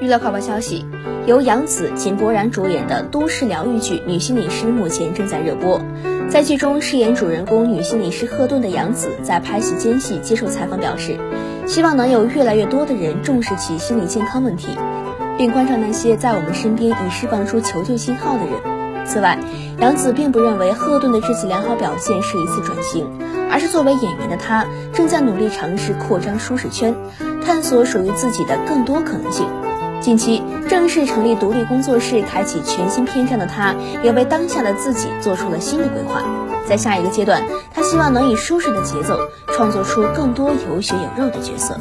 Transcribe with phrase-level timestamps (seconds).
[0.00, 0.86] 娱乐快报消息，
[1.26, 5.78] 由杨紫、井柏然主演的都市疗愈剧《女心理师》目前正在热播。
[6.30, 11.18] 在剧中饰演主人公女心理师赫顿的杨紫，在拍戏间隙接受采访表示，
[11.66, 14.68] 希望能有越来越多的人重视起心理健康问题，
[15.36, 19.04] 并关照那些在我们身边已释放出求救信号的人。
[19.04, 19.38] 此外，
[19.80, 23.06] 杨紫并不认为赫顿的这次良好表现是一次转型，
[23.50, 24.64] 而是作为演员的她
[24.94, 26.94] 正在努力尝试扩张舒适圈，
[27.44, 29.46] 探索属于自己的更多可能性。
[30.00, 36.22] 近期正式成立独立工作室，开启全新篇章的他，也为当下的自己做出了新的规划。
[36.66, 37.42] 在下一个阶段，
[37.74, 39.18] 他希望能以舒适的节奏，
[39.48, 41.78] 创作出更多有血有肉的角色。